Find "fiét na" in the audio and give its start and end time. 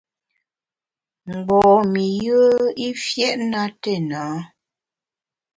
3.03-3.61